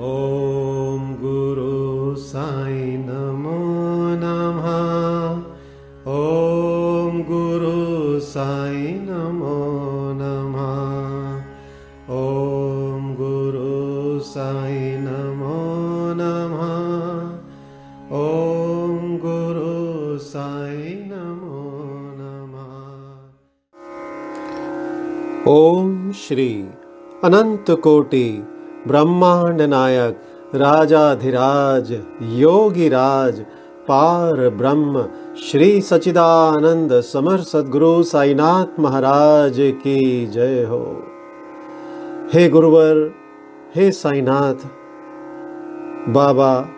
[0.00, 3.60] ॐ गुरु साई नमो
[4.22, 4.66] नमः।
[6.14, 9.54] ॐ गुरु साई नमो
[10.12, 10.74] नमः।
[12.16, 15.60] ॐ गुरु साई नमो
[16.20, 16.66] नमः।
[18.18, 21.62] ॐ गुरु साई नमो
[22.18, 22.76] नमः।
[25.52, 26.68] ओम श्री
[27.24, 28.42] अनंत कोटि
[28.86, 30.18] ब्रह्मांड नायक,
[30.54, 33.40] राजाधिराज योगी राज
[33.88, 35.08] पार ब्रह्म,
[35.50, 41.04] श्री सचिदानंद समर सदगुरु साईनाथ महाराज की जय हो।
[42.32, 43.14] हे गुरुवर,
[43.74, 44.54] हे साईनाथ,
[46.08, 46.68] बाबा,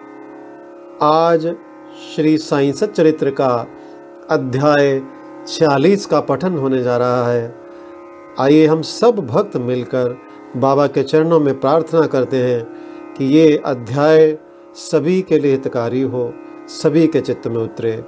[1.02, 1.56] आज
[2.16, 3.66] श्री साई सच्चरित्र का
[4.30, 5.02] अध्याय
[5.46, 7.54] छियालीस का पठन होने जा रहा है।
[8.40, 10.16] आइए हम सब भक्त मिलकर
[10.56, 12.64] बाबा के चरणों में प्रार्थना करते हैं
[13.14, 14.38] कि ये अध्याय
[14.74, 16.32] सभी के लिए हितकारी हो,
[16.68, 18.04] सभी के चित्त में उतरे।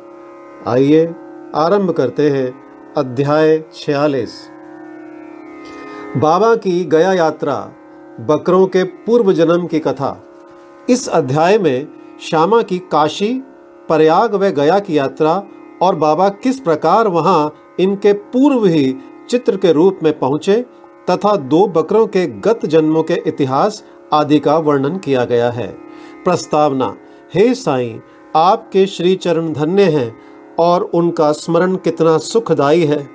[0.67, 1.07] आइए,
[1.55, 2.53] आरंभ करते हैं
[2.97, 4.31] अध्याय छियालीस।
[6.17, 7.73] बाबा की गया यात्रा,
[8.21, 10.25] बकरों के पूर्व जन्म की कथा।
[10.91, 11.89] इस अध्याय में
[12.21, 13.33] श्यामा की काशी,
[13.89, 15.43] प्रयाग व गया की यात्रा
[15.83, 18.95] और बाबा किस प्रकार वहाँ इनके पूर्व ही
[19.31, 20.65] चित्र के रूप में पहुँचे
[21.11, 25.67] तथा दो बकरों के गत जन्मों के इतिहास आदि का वर्णन किया गया है।
[26.25, 26.97] प्रस्तावना,
[27.35, 27.99] हे साईं,
[28.37, 30.15] आपके श्री चरण धन्य हैं
[30.59, 33.09] और उनका स्मरण कितना सुखदायी है।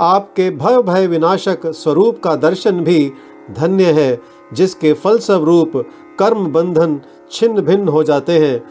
[0.00, 3.12] आपके भय भय विनाशक स्वरूप का दर्शन भी
[3.50, 4.20] धन्य है,
[4.52, 5.72] जिसके फलस्वरूप
[6.18, 7.00] कर्म बंधन
[7.32, 8.62] छिन्न भिन्न हो जाते हैं।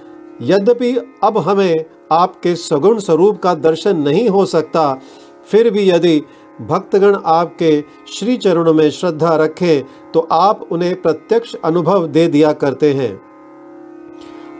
[0.41, 4.99] यद्यपि अब हमें आपके सगुण स्वरूप का दर्शन नहीं हो सकता,
[5.47, 6.21] फिर भी यदि
[6.59, 12.93] भक्तगण आपके श्री चरणों में श्रद्धा रखें तो आप उन्हें प्रत्यक्ष अनुभव दे दिया करते
[12.93, 13.13] हैं।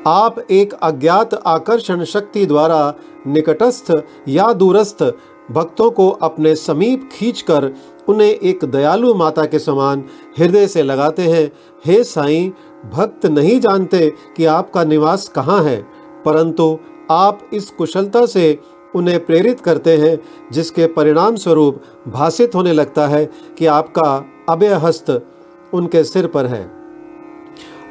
[0.07, 2.94] आप एक अज्ञात आकर्षण शक्ति द्वारा
[3.28, 3.91] निकटस्थ
[4.28, 5.03] या दूरस्थ
[5.51, 7.73] भक्तों को अपने समीप खींचकर
[8.07, 10.03] उन्हें एक दयालु माता के समान
[10.40, 11.51] हृदय से लगाते हैं।
[11.85, 12.50] हे साईं,
[12.90, 15.81] भक्त नहीं जानते कि आपका निवास कहाँ है,
[16.25, 16.78] परंतु
[17.12, 18.59] आप इस कुशलता से
[18.95, 20.19] उन्हें प्रेरित करते हैं,
[20.51, 25.27] जिसके परिणाम स्वरूप भाषित होने लगता है कि आपका अभय हस्त
[25.73, 26.71] उनके सिर पर है।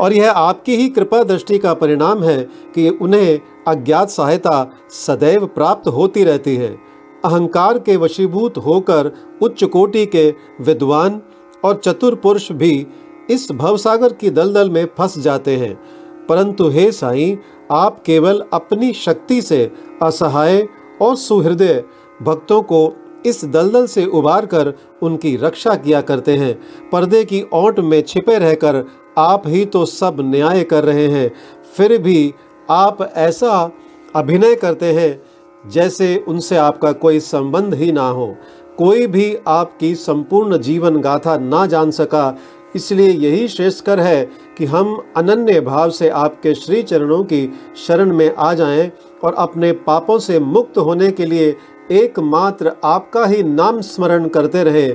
[0.00, 5.88] और यह आपकी ही कृपा दृष्टि का परिणाम है कि उन्हें अज्ञात सहायता सदैव प्राप्त
[5.88, 6.78] होती रहती है।
[7.24, 11.22] अहंकार के वशीभूत होकर उच्च कोटि के विद्वान
[11.64, 12.86] और चतुर पुरुष भी
[13.30, 15.80] इस भवसागर की दलदल में फंस जाते हैं।
[16.26, 17.36] परंतु हे साईं,
[17.70, 20.68] आप केवल अपनी शक्ति से असहाय
[21.02, 21.82] और सुहृदय
[22.22, 22.92] भक्तों को
[23.26, 26.54] इस दलदल से उबार कर उनकी रक्षा किया करते हैं।
[26.90, 28.84] पर्दे की ओट में छिपे रहकर
[29.18, 31.30] आप ही तो सब न्याय कर रहे हैं।
[31.76, 32.34] फिर भी
[32.70, 33.70] आप ऐसा
[34.16, 35.22] अभिनय करते हैं
[35.64, 38.34] जैसे उनसे आपका कोई संबंध ही ना हो।
[38.78, 42.28] कोई भी आपकी संपूर्ण जीवन गाथा ना जान सका
[42.76, 44.24] इसलिए यही श्रेष्ठकर है
[44.58, 47.48] कि हम अनन्य भाव से आपके श्री चरणों की
[47.86, 48.90] शरण में आ जाएँ
[49.24, 51.56] और अपने पापों से मुक्त होने के लिए
[51.90, 54.94] एकमात्र आपका ही नाम स्मरण करते रहे।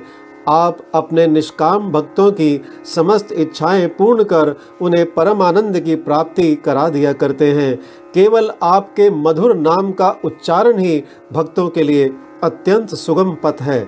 [0.49, 2.61] आप अपने निष्काम भक्तों की
[2.95, 7.75] समस्त इच्छाएँ पूर्ण कर उन्हें परम आनंद की प्राप्ति करा दिया करते हैं।
[8.13, 12.09] केवल आपके मधुर नाम का उच्चारण ही भक्तों के लिए
[12.43, 13.87] अत्यंत सुगम पथ है।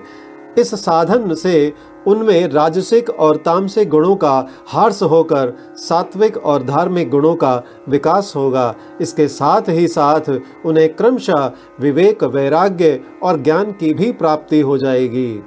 [0.58, 1.72] इस साधन से
[2.06, 8.74] उनमें राजसिक और तामसिक गुणों का हार्स होकर सात्विक और धार्मिक गुणों का विकास होगा।
[9.00, 15.42] इसके साथ ही साथ उन्हें क्रमशः विवेक, वैराग्य और ज्ञान की भी प्राप्ति हो जाएगी।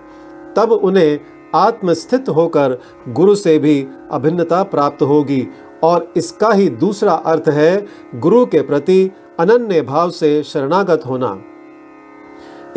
[0.56, 1.19] तब उन्हें
[1.56, 5.47] आत्मस्थित होकर गुरु से भी अभिन्नता प्राप्त होगी।
[5.84, 11.41] और इसका ही दूसरा अर्थ है गुरु के प्रति अनन्य भाव से शरणागत होना।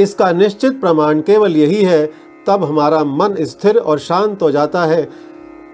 [0.01, 5.09] इसका निश्चित प्रमाण केवल यही है तब हमारा मन स्थिर और शांत हो जाता है।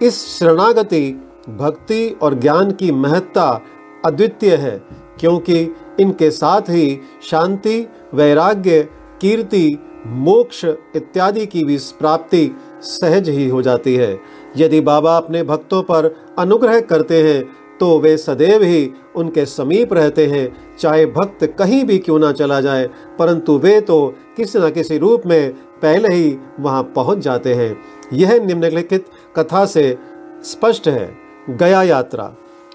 [0.02, 3.60] इस शरणागति, भक्ति और ज्ञान की महत्ता
[4.04, 4.82] अद्वितीय है,
[5.20, 8.82] क्योंकि इनके साथ ही शांति, वैराग्य,
[9.20, 10.64] कीर्ति, मोक्ष
[10.96, 12.50] इत्यादि की भी प्राप्ति
[12.82, 14.20] सहज ही हो जाती है।
[14.56, 20.26] यदि बाबा अपने भक्तों पर अनुग्रह करते हैं तो वे सदैव ही उनके समीप रहते
[20.26, 22.84] हैं। चाहे भक्त कहीं भी क्यों ना चला जाए,
[23.18, 25.52] परंतु वे तो किसी न किसी रूप में
[25.82, 27.76] पहले ही वहाँ पहुँच जाते हैं।
[28.12, 29.06] यह निम्नलिखित
[29.36, 29.98] कथा से
[30.44, 31.10] स्पष्ट है।
[31.50, 32.32] गया यात्रा।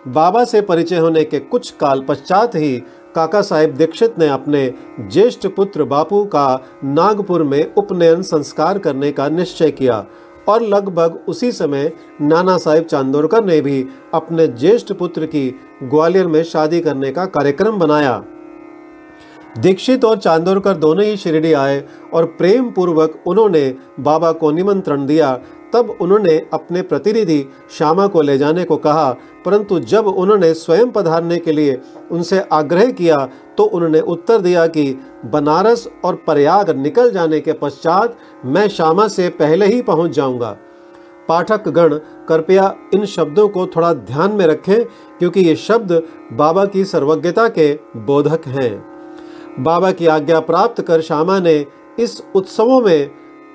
[0.08, 2.78] बाबा से परिचय होने के कुछ काल पश्चात ही
[3.16, 4.72] काका साहेब दीक्षित ने अपने
[5.02, 6.48] ज्येष्ठ पुत्र बापू का
[6.84, 10.06] नागपुर में उपनयन संस्कार करने का निश्चय किया।
[10.50, 11.92] और लगभग उसी समय
[12.22, 15.50] नाना साहेब चांदोरकर ने भी अपने ज्येष्ठ पुत्र की
[15.84, 18.24] ग्वालियर में शादी करने का कार्यक्रम बनाया।
[19.60, 21.84] दीक्षित और चांदोरकर दोनों ही शिरडी आए
[22.14, 25.40] और प्रेम पूर्वक उन्होंने बाबा को निमंत्रण दिया
[25.74, 27.44] तब उन्होंने अपने प्रतिनिधि
[27.78, 29.12] श्यामा को ले जाने को कहा,
[29.46, 31.80] परंतु जब उन्होंने स्वयं पधारने के लिए
[32.12, 33.16] उनसे आग्रह किया
[33.58, 34.92] तो उन्होंने उत्तर दिया कि
[35.26, 40.58] बनारस और प्रयाग निकल जाने के पश्चात मैं श्यामा से पहले ही पहुँच जाऊँगा।
[41.30, 41.94] पाठक गण
[42.30, 44.84] कृपया इन शब्दों को थोड़ा ध्यान में रखें,
[45.20, 45.92] क्योंकि ये शब्द
[46.34, 48.74] बाबा की सर्वज्ञता के बोधक हैं।
[49.60, 51.66] बाबा की आज्ञा प्राप्त कर श्यामा ने
[52.00, 53.10] इस उत्सवों में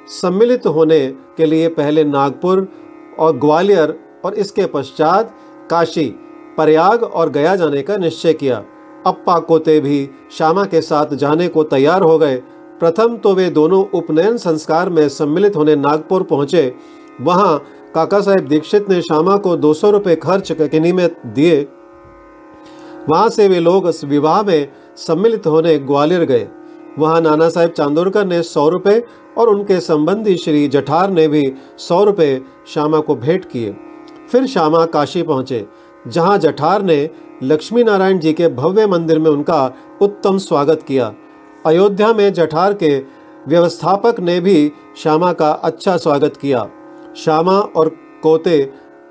[0.09, 1.07] सम्मिलित होने
[1.37, 2.67] के लिए पहले नागपुर
[3.19, 5.35] और ग्वालियर और इसके पश्चात
[5.71, 6.05] काशी,
[6.57, 8.65] प्रयाग और गया जाने का निश्चय किया।
[9.07, 12.37] अप्पा, कोते भी श्यामा के साथ जाने को तैयार हो गए।
[12.81, 16.75] प्रथम तो वे दोनों उपनयन संस्कार में सम्मिलित होने नागपुर पहुँचे।
[17.21, 17.59] वहाँ
[17.95, 21.63] काका साहेब दीक्षित ने श्यामा को दो सौ रुपये खर्च किनी में दिए।
[23.09, 26.49] वहाँ से वे लोग इस विवाह में सम्मिलित होने ग्वालियर गए।
[26.99, 29.03] वहाँ नाना साहेब चांदोरकर ने सौ रुपये
[29.39, 31.43] और उनके संबंधी श्री जठार ने भी
[31.79, 33.75] सौ रुपये श्यामा को भेंट किए।
[34.33, 35.67] फिर श्यामा काशी पहुँचे,
[36.09, 37.09] जहाँ जठार ने
[37.43, 39.73] लक्ष्मी नारायण जी के भव्य मंदिर में उनका
[40.03, 41.13] उत्तम स्वागत किया।
[41.67, 42.97] अयोध्या में जठार के
[43.49, 46.69] व्यवस्थापक ने भी श्यामा का अच्छा स्वागत किया।
[47.17, 47.89] श्यामा और
[48.23, 48.61] कोते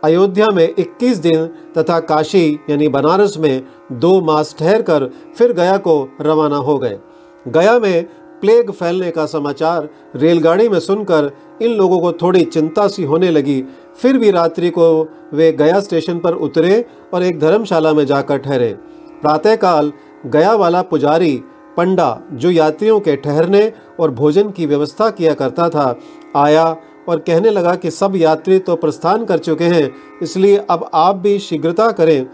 [0.03, 1.45] अयोध्या में 21 दिन
[1.77, 6.99] तथा काशी यानी बनारस में दो मास ठहर कर फिर गया को रवाना हो गए।
[7.45, 8.03] गया में
[8.41, 13.63] प्लेग फैलने का समाचार रेलगाड़ी में सुनकर इन लोगों को थोड़ी चिंता सी होने लगी।
[14.01, 14.87] फिर भी रात्रि को
[15.33, 18.73] वे गया स्टेशन पर उतरे और एक धर्मशाला में जाकर ठहरे।
[19.21, 19.91] प्रातःकाल
[20.25, 21.35] गया वाला पुजारी
[21.77, 25.95] पंडा, जो यात्रियों के ठहरने और भोजन की व्यवस्था किया करता था,
[26.35, 26.65] आया
[27.09, 29.91] और कहने लगा कि सब यात्री तो प्रस्थान कर चुके हैं,
[30.23, 32.25] इसलिए अब आप भी शीघ्रता करें।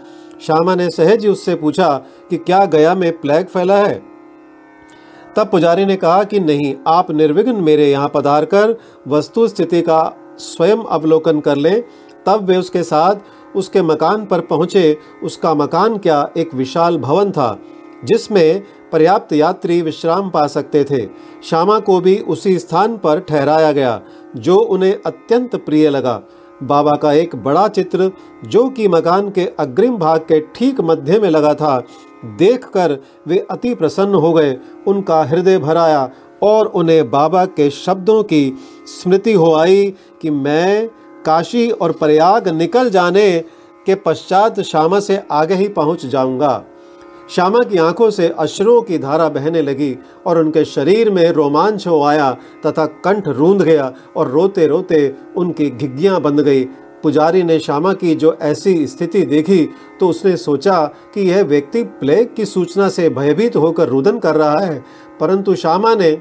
[0.42, 1.96] श्यामा ने सहज ही उससे पूछा
[2.30, 4.07] कि क्या गया में प्लेग फैला है?
[5.38, 8.74] तब पुजारी ने कहा कि नहीं, आप निर्विघ्न मेरे यहाँ पधार कर
[9.08, 10.00] वस्तु स्थिति का
[10.38, 11.82] स्वयं अवलोकन कर लें।
[12.26, 17.58] तब वे उसके साथ उसके मकान पर पहुँचे। उसका मकान क्या एक विशाल भवन था,
[18.04, 18.62] जिसमें
[18.92, 21.04] पर्याप्त यात्री विश्राम पा सकते थे।
[21.44, 24.00] श्यामा को भी उसी स्थान पर ठहराया गया,
[24.36, 26.20] जो उन्हें अत्यंत प्रिय लगा।
[26.62, 28.10] बाबा का एक बड़ा चित्र,
[28.44, 31.78] जो कि मकान के अग्रिम भाग के ठीक मध्य में लगा था,
[32.38, 34.56] देखकर वे अति प्रसन्न हो गए।
[34.86, 36.10] उनका हृदय भराया
[36.42, 38.52] और उन्हें बाबा के शब्दों की
[38.86, 39.86] स्मृति हो आई
[40.22, 40.88] कि मैं
[41.26, 43.38] काशी और प्रयाग निकल जाने
[43.86, 46.64] के पश्चात श्यामा से आगे ही पहुँच जाऊँगा।
[47.30, 49.96] श्यामा की आँखों से अश्रुओं की धारा बहने लगी
[50.26, 52.30] और उनके शरीर में रोमांच हो आया
[52.66, 56.64] तथा कंठ रूंध गया और रोते रोते उनकी घिग्गियाँ बंद गई।
[57.02, 59.64] पुजारी ने श्यामा की जो ऐसी स्थिति देखी
[60.00, 60.84] तो उसने सोचा
[61.14, 64.82] कि यह व्यक्ति प्लेग की सूचना से भयभीत होकर रुदन कर रहा है,
[65.20, 66.16] परंतु श्यामा ने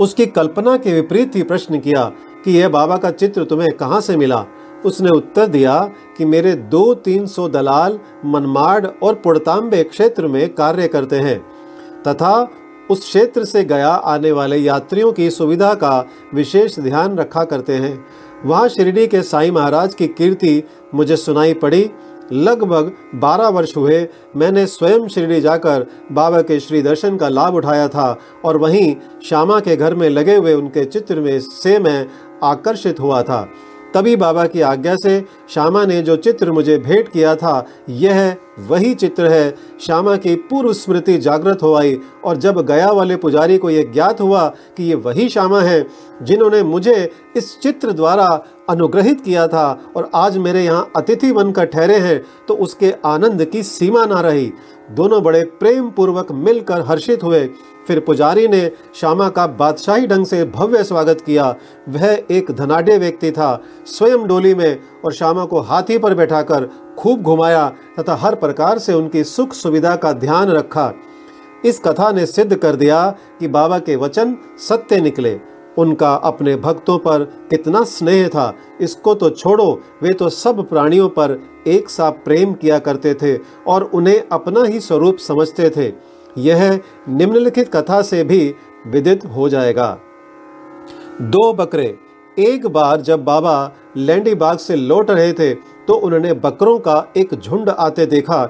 [0.00, 2.04] उसकी कल्पना के विपरीत ही प्रश्न किया
[2.44, 4.44] कि यह बाबा का चित्र तुम्हें कहाँ से मिला?
[4.84, 5.78] उसने उत्तर दिया
[6.18, 11.38] कि मेरे दो तीन सौ दलाल मनमाड़ और पुड़तांबे क्षेत्र में कार्य करते हैं,
[12.02, 12.48] तथा
[12.90, 17.98] उस क्षेत्र से गया आने वाले यात्रियों की सुविधा का विशेष ध्यान रखा करते हैं।
[18.46, 20.62] वहाँ शिरडी के साईं महाराज की कीर्ति
[20.94, 21.90] मुझे सुनाई पड़ी।
[22.32, 27.88] लगभग बारह वर्ष हुए मैंने स्वयं शिरडी जाकर बाबा के श्री दर्शन का लाभ उठाया
[27.88, 32.06] था, और वहीं श्यामा के घर में लगे हुए उनके चित्र में से मैं
[32.44, 33.48] आकर्षित हुआ था।
[33.94, 35.20] तभी बाबा की आज्ञा से
[35.50, 40.72] श्यामा ने जो चित्र मुझे भेंट किया था, यह वही चित्र है। श्यामा की पूर्व
[40.72, 44.94] स्मृति जागृत हो आई और जब गया वाले पुजारी को यह ज्ञात हुआ कि ये
[44.94, 45.86] वही श्यामा है,
[46.22, 48.26] जिन्होंने मुझे इस चित्र द्वारा
[48.68, 53.62] अनुग्रहित किया था और आज मेरे यहाँ अतिथि बनकर ठहरे हैं तो उसके आनंद की
[53.62, 54.52] सीमा ना रही।
[54.90, 57.46] दोनों बड़े प्रेम पूर्वक मिलकर हर्षित हुए।
[57.88, 61.54] फिर पुजारी ने श्यामा का बादशाही ढंग से भव्य स्वागत किया।
[61.88, 67.22] वह एक धनाढ़ व्यक्ति था, स्वयं डोली में और श्यामा को हाथी पर बैठाकर खूब
[67.22, 70.92] घुमाया तथा हर प्रकार से उनकी सुख सुविधा का ध्यान रखा।
[71.64, 73.08] इस कथा ने सिद्ध कर दिया
[73.40, 75.40] कि बाबा के वचन सत्य निकले।
[75.78, 81.38] उनका अपने भक्तों पर कितना स्नेह था। इसको तो छोड़ो, वे तो सब प्राणियों पर
[81.66, 83.36] एक सा प्रेम किया करते थे
[83.66, 85.92] और उन्हें अपना ही स्वरूप समझते थे।
[86.38, 88.54] यह निम्नलिखित कथा से भी
[88.86, 89.98] विदित हो जाएगा।
[91.22, 91.94] दो बकरे।
[92.36, 95.52] एक बार जब बाबा लैंडी बाग से लौट रहे थे
[95.88, 98.48] तो उन्होंने बकरों का एक झुंड आते देखा।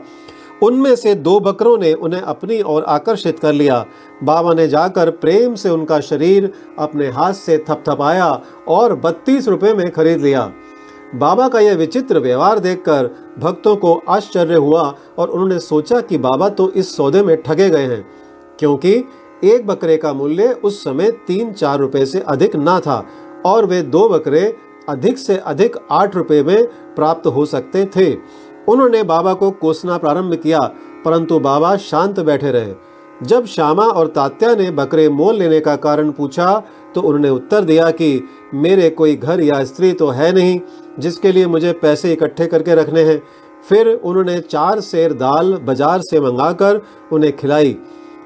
[0.63, 3.85] उनमें से दो बकरों ने उन्हें अपनी ओर आकर्षित कर लिया।
[4.25, 8.29] बाबा ने जाकर प्रेम से उनका शरीर अपने हाथ से थपथपाया
[8.69, 10.51] और बत्तीस रुपए में खरीद लिया।
[11.15, 14.83] बाबा का यह विचित्र व्यवहार देखकर भक्तों को आश्चर्य हुआ
[15.19, 18.05] और उन्होंने सोचा कि बाबा तो इस सौदे में ठगे गए हैं,
[18.59, 18.93] क्योंकि
[19.45, 23.05] एक बकरे का मूल्य उस समय तीन चार रुपए से अधिक ना था
[23.47, 24.55] और वे दो बकरे
[24.89, 28.11] अधिक से अधिक आठ रुपए में प्राप्त हो सकते थे।
[28.69, 30.59] उन्होंने बाबा को कोसना प्रारंभ किया,
[31.05, 32.75] परंतु बाबा शांत बैठे रहे।
[33.23, 36.63] जब श्यामा और तात्या ने बकरे मोल लेने का कारण पूछा
[36.95, 40.61] तो उन्होंने उत्तर दिया कि, मेरे कोई घर या स्त्री तो है नहीं,
[40.99, 43.23] जिसके लिए मुझे पैसे इकट्ठे करके रखने हैं।
[43.65, 46.81] फिर उन्होंने चार सेर दाल बाज़ार से मंगाकर
[47.13, 47.77] उन्हें खिलाई।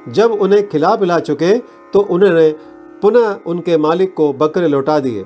[0.09, 1.53] जब उन्हें खिला पिला चुके
[1.93, 2.51] तो उन्होंने
[3.03, 5.23] पुनः उनके मालिक को बकरे लौटा दिए।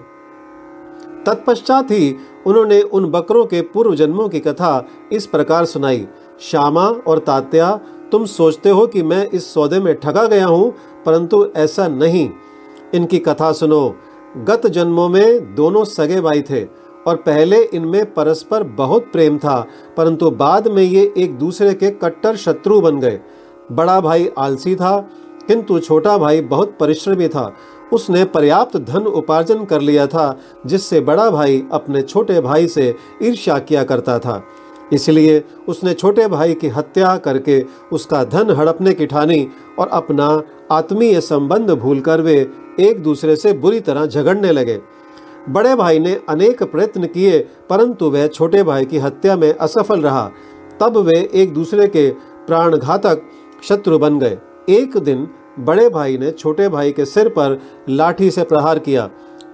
[1.26, 2.14] तत्पश्चात ही
[2.46, 6.06] उन्होंने उन बकरों के पूर्व जन्मों की कथा इस प्रकार सुनाई।
[6.40, 7.80] श्यामा और तात्या,
[8.12, 10.70] तुम सोचते हो कि मैं इस सौदे में ठगा गया हूँ,
[11.06, 12.28] परंतु ऐसा नहीं।
[12.94, 13.94] इनकी कथा सुनो।
[14.36, 16.64] गत जन्मों में दोनों सगे भाई थे,
[17.06, 19.66] और पहले इनमें परस्पर बहुत प्रेम था,
[19.96, 23.20] परंतु बाद में ये एक दूसरे के कट्टर शत्रु बन गए।
[23.72, 24.98] बड़ा भाई आलसी था,
[25.48, 27.52] किंतु छोटा भाई बहुत परिश्रमी था
[27.92, 33.58] उसने पर्याप्त धन उपार्जन कर लिया था, जिससे बड़ा भाई अपने छोटे भाई से ईर्ष्या
[33.58, 34.42] किया करता था।
[34.92, 39.46] इसलिए उसने छोटे भाई की हत्या करके उसका धन हड़पने की ठानी
[39.78, 40.42] और अपना
[40.72, 42.36] आत्मीय संबंध भूलकर वे
[42.80, 44.78] एक दूसरे से बुरी तरह झगड़ने लगे।
[45.48, 47.38] बड़े भाई ने अनेक प्रयत्न किए,
[47.70, 50.30] परंतु वह छोटे भाई की हत्या में असफल रहा।
[50.80, 52.08] तब वे एक दूसरे के
[52.46, 53.22] प्राणघातक
[53.64, 55.28] शत्रु बन गए। एक दिन
[55.64, 59.06] बड़े भाई ने छोटे भाई के सिर पर लाठी से प्रहार किया।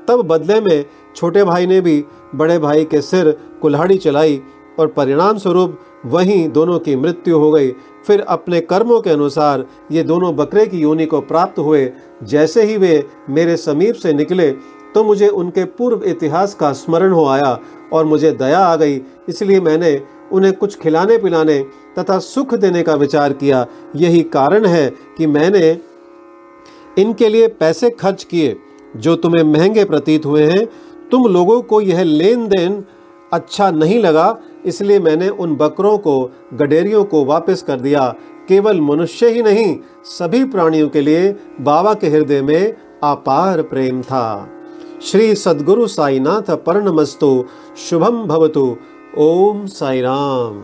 [0.08, 0.84] तब बदले में
[1.16, 3.30] छोटे भाई ने भी बड़े भाई के सिर
[3.62, 4.40] कुल्हाड़ी चलाई
[4.78, 7.70] और परिणाम स्वरूप वहीं दोनों की मृत्यु हो गई।
[8.06, 11.90] फिर अपने कर्मों के अनुसार ये दोनों बकरे की योनि को प्राप्त हुए।
[12.22, 14.50] जैसे ही वे मेरे समीप से निकले
[14.94, 17.58] तो मुझे उनके पूर्व इतिहास का स्मरण हो आया
[17.92, 20.00] और मुझे दया आ गई। इसलिए मैंने
[20.32, 21.58] उन्हें कुछ खिलाने पिलाने
[21.98, 25.72] तथा सुख देने का विचार किया। यही कारण है कि मैंने
[26.98, 28.56] इनके लिए पैसे खर्च किए,
[28.96, 30.66] जो तुम्हें महँगे प्रतीत हुए हैं।
[31.10, 32.84] तुम लोगों को यह लेन देन
[33.32, 38.08] अच्छा नहीं लगा, इसलिए मैंने उन बकरों को, गडेरियों को वापस कर दिया।
[38.48, 44.50] केवल मनुष्य ही नहीं, सभी प्राणियों के लिए बाबा के हृदय में अपार प्रेम था।
[45.02, 47.44] श्री सद्गुरु साईनाथ पर्णमस्तु
[47.76, 48.76] शुभम भवतु।
[49.18, 50.62] ओम साई राम